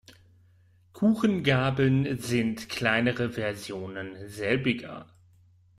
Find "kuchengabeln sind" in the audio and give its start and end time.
0.93-2.69